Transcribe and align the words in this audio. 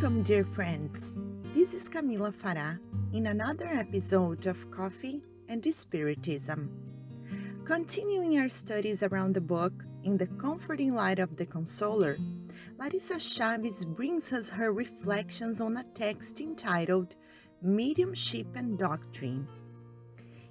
Welcome, 0.00 0.22
dear 0.22 0.44
friends. 0.44 1.18
This 1.52 1.74
is 1.74 1.86
Camila 1.86 2.32
Farah 2.32 2.78
in 3.12 3.26
another 3.26 3.66
episode 3.66 4.46
of 4.46 4.70
Coffee 4.70 5.20
and 5.46 5.62
Spiritism. 5.62 6.70
Continuing 7.66 8.38
our 8.38 8.48
studies 8.48 9.02
around 9.02 9.34
the 9.34 9.42
book 9.42 9.84
In 10.02 10.16
the 10.16 10.26
Comforting 10.26 10.94
Light 10.94 11.18
of 11.18 11.36
the 11.36 11.44
Consoler, 11.44 12.16
Larissa 12.78 13.16
Chaves 13.16 13.84
brings 13.84 14.32
us 14.32 14.48
her 14.48 14.72
reflections 14.72 15.60
on 15.60 15.76
a 15.76 15.84
text 15.92 16.40
entitled 16.40 17.16
Mediumship 17.60 18.56
and 18.56 18.78
Doctrine. 18.78 19.46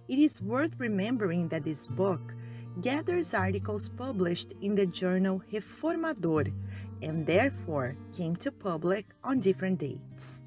It 0.08 0.20
is 0.20 0.44
worth 0.44 0.80
remembering 0.80 1.48
that 1.48 1.64
this 1.64 1.88
book 1.88 2.36
gathers 2.82 3.34
articles 3.34 3.90
published 3.90 4.54
in 4.62 4.76
the 4.76 4.86
journal 4.86 5.42
Reformador 5.52 6.54
and 7.02 7.26
therefore 7.26 7.96
came 8.14 8.36
to 8.38 8.52
public 8.52 9.06
on 9.24 9.40
different 9.40 9.80
dates. 9.80 10.42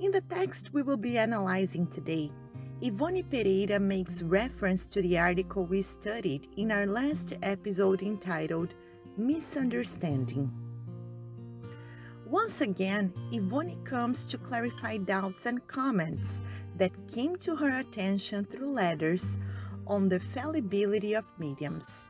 In 0.00 0.10
the 0.10 0.20
text 0.22 0.72
we 0.72 0.82
will 0.82 0.96
be 0.96 1.18
analyzing 1.18 1.86
today, 1.86 2.30
Ivone 2.84 3.22
Pereira 3.22 3.80
makes 3.80 4.20
reference 4.20 4.84
to 4.86 5.00
the 5.00 5.18
article 5.18 5.64
we 5.64 5.80
studied 5.80 6.48
in 6.56 6.70
our 6.70 6.86
last 6.86 7.34
episode 7.42 8.02
entitled 8.02 8.74
Misunderstanding. 9.16 10.52
Once 12.26 12.60
again, 12.60 13.14
Ivone 13.32 13.82
comes 13.84 14.26
to 14.26 14.36
clarify 14.36 14.98
doubts 14.98 15.46
and 15.46 15.66
comments 15.68 16.42
that 16.76 17.08
came 17.08 17.36
to 17.36 17.56
her 17.56 17.78
attention 17.78 18.44
through 18.44 18.72
letters 18.72 19.38
on 19.86 20.08
the 20.08 20.20
fallibility 20.20 21.14
of 21.14 21.24
mediums. 21.38 22.04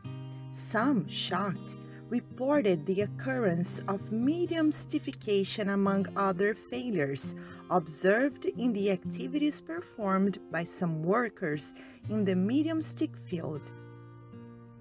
Some, 0.50 1.08
shocked, 1.08 1.76
reported 2.08 2.86
the 2.86 3.02
occurrence 3.02 3.80
of 3.88 4.12
mystification 4.12 5.70
among 5.70 6.06
other 6.16 6.54
failures 6.54 7.34
observed 7.70 8.44
in 8.44 8.72
the 8.72 8.90
activities 8.92 9.60
performed 9.60 10.38
by 10.52 10.62
some 10.62 11.02
workers 11.02 11.74
in 12.08 12.24
the 12.24 12.36
mediumistic 12.36 13.16
field. 13.16 13.72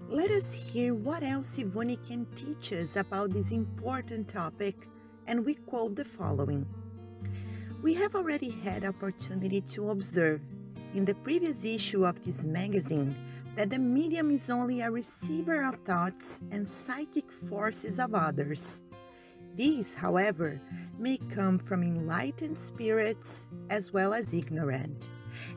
Let 0.08 0.30
us 0.30 0.52
hear 0.52 0.94
what 0.94 1.24
else 1.24 1.58
Ivone 1.58 1.96
can 2.06 2.26
teach 2.36 2.72
us 2.72 2.94
about 2.94 3.32
this 3.32 3.50
important 3.50 4.28
topic, 4.28 4.86
and 5.26 5.44
we 5.44 5.54
quote 5.54 5.96
the 5.96 6.04
following. 6.04 6.64
We 7.82 7.94
have 7.94 8.14
already 8.14 8.50
had 8.50 8.84
opportunity 8.84 9.60
to 9.62 9.90
observe 9.90 10.40
in 10.96 11.04
the 11.04 11.14
previous 11.16 11.66
issue 11.66 12.06
of 12.06 12.24
this 12.24 12.46
magazine 12.46 13.14
that 13.54 13.68
the 13.68 13.78
medium 13.78 14.30
is 14.30 14.48
only 14.48 14.80
a 14.80 14.90
receiver 14.90 15.62
of 15.62 15.76
thoughts 15.84 16.40
and 16.50 16.66
psychic 16.66 17.30
forces 17.30 18.00
of 18.00 18.14
others. 18.14 18.82
These, 19.54 19.92
however, 19.92 20.58
may 20.98 21.18
come 21.28 21.58
from 21.58 21.82
enlightened 21.82 22.58
spirits 22.58 23.48
as 23.68 23.92
well 23.92 24.14
as 24.14 24.32
ignorant, 24.32 25.10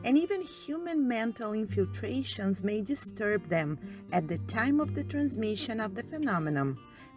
and 0.04 0.18
even 0.18 0.42
human 0.42 1.08
mental 1.08 1.54
infiltrations 1.54 2.62
may 2.62 2.82
disturb 2.82 3.48
them 3.48 3.78
at 4.12 4.28
the 4.28 4.38
time 4.40 4.78
of 4.78 4.94
the 4.94 5.04
transmission 5.04 5.80
of 5.80 5.94
the 5.94 6.02
phenomenon 6.02 6.76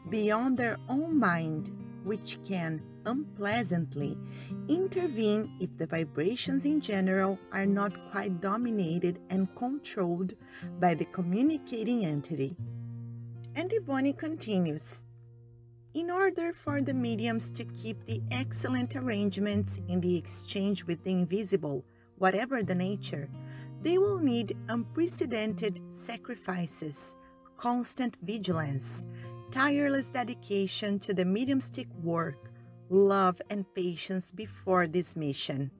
beyond 0.09 0.57
their 0.57 0.77
own 0.87 1.19
mind, 1.19 1.71
which 2.05 2.37
can 2.45 2.81
unpleasantly 3.05 4.17
intervene 4.67 5.51
if 5.59 5.75
the 5.77 5.85
vibrations 5.87 6.65
in 6.65 6.79
general 6.79 7.37
are 7.51 7.65
not 7.65 7.93
quite 8.11 8.41
dominated 8.41 9.19
and 9.29 9.53
controlled 9.55 10.33
by 10.79 10.93
the 10.93 11.05
communicating 11.05 12.05
entity. 12.05 12.55
And 13.55 13.71
Ivone 13.73 14.13
continues. 14.13 15.05
In 15.93 16.09
order 16.09 16.53
for 16.53 16.81
the 16.81 16.93
mediums 16.93 17.51
to 17.51 17.65
keep 17.65 18.03
the 18.05 18.21
excellent 18.31 18.95
arrangements 18.95 19.79
in 19.87 20.01
the 20.01 20.17
exchange 20.17 20.85
with 20.85 21.03
the 21.03 21.11
invisible, 21.11 21.85
whatever 22.17 22.63
the 22.63 22.73
nature, 22.73 23.29
they 23.83 23.97
will 23.97 24.17
need 24.17 24.57
unprecedented 24.69 25.81
sacrifices, 25.87 27.15
constant 27.57 28.17
vigilance, 28.23 29.05
tireless 29.51 30.07
dedication 30.07 30.97
to 30.97 31.13
the 31.13 31.25
mediumistic 31.25 31.87
work, 32.01 32.52
love, 32.89 33.41
and 33.49 33.65
patience 33.73 34.31
before 34.31 34.87
this 34.87 35.15
mission. 35.15 35.71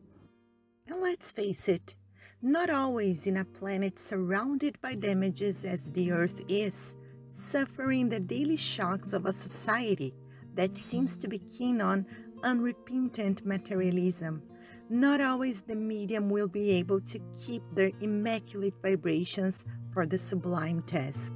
And 0.88 1.02
let's 1.02 1.32
face 1.32 1.68
it, 1.68 1.96
not 2.42 2.70
always 2.70 3.26
in 3.26 3.38
a 3.38 3.46
planet 3.46 3.98
surrounded 3.98 4.80
by 4.82 4.96
damages 4.96 5.64
as 5.64 5.90
the 5.92 6.12
Earth 6.12 6.42
is, 6.48 6.96
suffering 7.30 8.10
the 8.10 8.20
daily 8.20 8.58
shocks 8.58 9.14
of 9.14 9.26
a 9.26 9.34
society 9.34 10.14
that 10.56 10.78
seems 10.78 11.18
to 11.18 11.28
be 11.28 11.40
keen 11.40 11.82
on 11.82 12.06
unrepentant 12.44 13.46
materialism. 13.46 14.44
Not 14.90 15.22
always 15.22 15.62
the 15.62 15.76
medium 15.76 16.30
will 16.30 16.50
be 16.50 16.72
able 16.72 17.02
to 17.02 17.20
keep 17.36 17.64
their 17.74 17.92
immaculate 18.02 18.76
vibrations 18.82 19.66
for 19.92 20.06
the 20.06 20.18
sublime 20.18 20.82
task. 20.84 21.34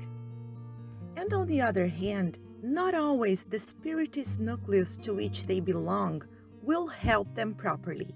And 1.15 1.33
on 1.33 1.47
the 1.47 1.61
other 1.61 1.87
hand, 1.87 2.37
not 2.73 2.93
always 2.93 3.43
the 3.43 3.59
spiritist 3.59 4.39
nucleus 4.39 4.95
to 4.97 5.13
which 5.13 5.47
they 5.47 5.59
belong 5.59 6.23
will 6.61 6.87
help 6.87 7.33
them 7.33 7.53
properly. 7.53 8.13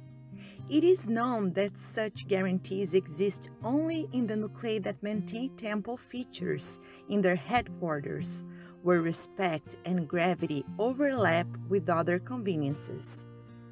It 0.70 0.84
is 0.84 1.08
known 1.08 1.54
that 1.54 1.78
such 1.78 2.28
guarantees 2.28 2.94
exist 2.94 3.50
only 3.64 4.08
in 4.14 4.28
the 4.28 4.36
nuclei 4.36 4.80
that 4.80 5.04
maintain 5.04 5.56
temple 5.56 5.98
features 5.98 6.80
in 7.10 7.22
their 7.22 7.36
headquarters, 7.36 8.46
where 8.82 9.02
respect 9.02 9.78
and 9.86 10.08
gravity 10.08 10.64
overlap 10.80 11.48
with 11.68 11.90
other 11.90 12.20
conveniences. 12.20 13.26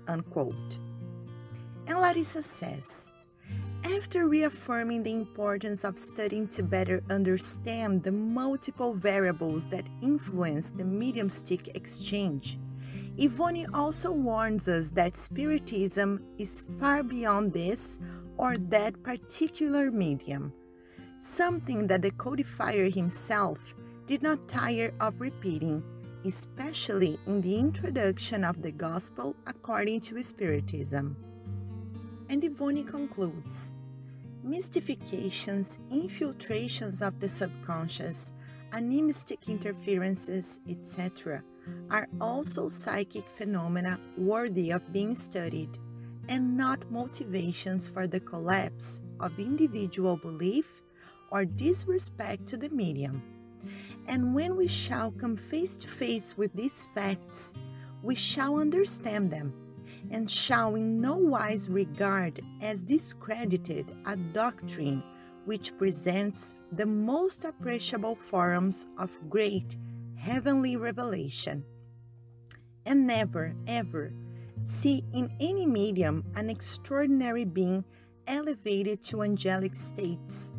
Unquote. 0.07 0.77
And 1.87 1.97
Larissa 1.99 2.43
says, 2.43 3.11
after 3.83 4.27
reaffirming 4.27 5.03
the 5.03 5.11
importance 5.13 5.83
of 5.83 5.99
studying 5.99 6.47
to 6.49 6.63
better 6.63 7.03
understand 7.09 8.03
the 8.03 8.11
multiple 8.11 8.93
variables 8.93 9.65
that 9.67 9.85
influence 10.01 10.69
the 10.71 10.83
mediumistic 10.83 11.75
exchange, 11.75 12.59
Ivone 13.21 13.65
also 13.73 14.11
warns 14.11 14.67
us 14.67 14.89
that 14.91 15.17
Spiritism 15.17 16.21
is 16.37 16.63
far 16.79 17.03
beyond 17.03 17.51
this 17.51 17.99
or 18.37 18.55
that 18.55 19.03
particular 19.03 19.91
medium, 19.91 20.53
something 21.17 21.85
that 21.87 22.01
the 22.01 22.11
codifier 22.11 22.89
himself 22.89 23.75
did 24.05 24.23
not 24.23 24.47
tire 24.47 24.93
of 25.01 25.19
repeating, 25.19 25.83
especially 26.23 27.19
in 27.27 27.41
the 27.41 27.59
introduction 27.59 28.43
of 28.43 28.61
the 28.61 28.71
Gospel 28.71 29.35
according 29.47 29.99
to 30.01 30.23
Spiritism. 30.23 31.17
And 32.29 32.43
Ivone 32.43 32.83
concludes 32.83 33.73
mystifications, 34.43 35.79
infiltrations 35.91 37.01
of 37.01 37.19
the 37.19 37.27
subconscious, 37.27 38.33
animistic 38.71 39.49
interferences, 39.49 40.59
etc., 40.69 41.43
are 41.91 42.07
also 42.21 42.67
psychic 42.67 43.23
phenomena 43.35 43.99
worthy 44.17 44.71
of 44.71 44.93
being 44.93 45.15
studied 45.15 45.77
and 46.29 46.55
not 46.55 46.89
motivations 46.91 47.87
for 47.87 48.07
the 48.07 48.19
collapse 48.19 49.01
of 49.19 49.39
individual 49.39 50.15
belief 50.15 50.81
or 51.31 51.45
disrespect 51.45 52.45
to 52.47 52.57
the 52.57 52.69
medium. 52.69 53.21
And 54.07 54.33
when 54.33 54.55
we 54.55 54.67
shall 54.67 55.11
come 55.11 55.35
face 55.35 55.75
to 55.77 55.87
face 55.87 56.37
with 56.37 56.53
these 56.53 56.85
facts, 56.95 57.53
we 58.01 58.15
shall 58.15 58.59
understand 58.59 59.29
them 59.31 59.53
and 60.11 60.29
shall 60.29 60.75
in 60.75 61.01
no 61.01 61.15
wise 61.15 61.69
regard 61.69 62.39
as 62.61 62.81
discredited 62.81 63.91
a 64.05 64.15
doctrine 64.15 65.03
which 65.45 65.77
presents 65.77 66.53
the 66.73 66.85
most 66.85 67.45
appreciable 67.45 68.15
forms 68.15 68.87
of 68.97 69.11
great 69.29 69.77
heavenly 70.15 70.75
revelation. 70.75 71.63
And 72.85 73.07
never, 73.07 73.55
ever 73.67 74.13
see 74.61 75.03
in 75.13 75.31
any 75.39 75.65
medium 75.65 76.23
an 76.35 76.49
extraordinary 76.49 77.45
being 77.45 77.83
elevated 78.27 79.01
to 79.01 79.23
angelic 79.23 79.73
states, 79.73 80.51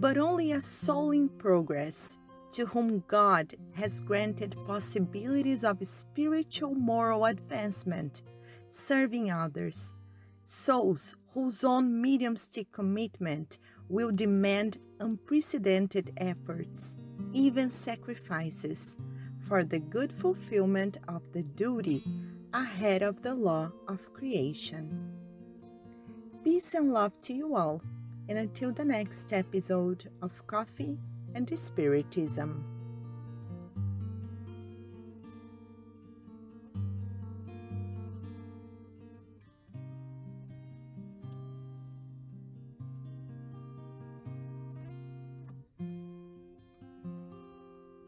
but 0.00 0.16
only 0.16 0.52
a 0.52 0.60
soul 0.60 1.10
in 1.12 1.28
progress 1.28 2.18
to 2.52 2.66
whom 2.66 3.02
God 3.08 3.54
has 3.74 4.00
granted 4.00 4.56
possibilities 4.66 5.64
of 5.64 5.84
spiritual 5.86 6.74
moral 6.74 7.24
advancement 7.24 8.22
serving 8.68 9.30
others, 9.30 9.94
souls 10.42 11.14
whose 11.32 11.64
own 11.64 12.00
mediumistic 12.00 12.70
commitment 12.72 13.58
will 13.88 14.12
demand 14.12 14.78
unprecedented 15.00 16.12
efforts, 16.16 16.96
even 17.32 17.70
sacrifices, 17.70 18.96
for 19.38 19.64
the 19.64 19.78
good 19.78 20.12
fulfillment 20.12 20.98
of 21.08 21.22
the 21.32 21.42
duty 21.42 22.02
ahead 22.52 23.02
of 23.02 23.22
the 23.22 23.34
law 23.34 23.70
of 23.88 24.12
creation. 24.12 25.10
Peace 26.42 26.74
and 26.74 26.92
love 26.92 27.18
to 27.18 27.34
you 27.34 27.56
all, 27.56 27.82
and 28.28 28.38
until 28.38 28.72
the 28.72 28.84
next 28.84 29.32
episode 29.32 30.10
of 30.22 30.46
Coffee 30.46 30.98
and 31.34 31.58
Spiritism. 31.58 32.73